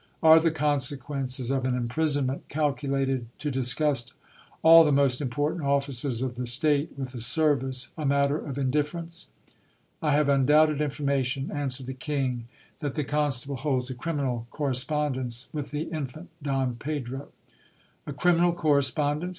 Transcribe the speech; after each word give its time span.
Are 0.23 0.39
the 0.39 0.49
con 0.49 0.79
sequences 0.79 1.51
of 1.51 1.63
an 1.63 1.75
imprisonment 1.75 2.49
calculated 2.49 3.27
to 3.37 3.51
disgust 3.51 4.13
all 4.63 4.83
the 4.83 4.91
most 4.91 5.21
important 5.21 5.63
officers 5.63 6.23
of 6.23 6.33
the 6.37 6.47
state 6.47 6.91
with 6.97 7.11
the 7.11 7.21
service, 7.21 7.93
a 7.99 8.03
matter 8.03 8.39
of 8.39 8.57
indifference? 8.57 9.27
I 10.01 10.13
have 10.13 10.27
undoubted 10.27 10.81
information, 10.81 11.51
answered 11.51 11.85
the 11.85 11.93
king, 11.93 12.47
that 12.79 12.95
the 12.95 13.03
constable 13.03 13.57
holds 13.57 13.91
a 13.91 13.93
criminal 13.93 14.47
corre 14.49 14.73
spondence 14.73 15.53
with, 15.53 15.69
the 15.69 15.83
Infant 15.83 16.29
Don 16.41 16.77
Pedro. 16.77 17.27
A 18.07 18.13
criminal 18.13 18.53
correspondence 18.53 19.29